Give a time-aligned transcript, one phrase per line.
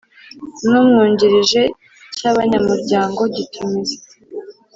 [0.67, 1.61] n Umwungirije
[2.17, 3.97] cy Abanyamuryango gitumiza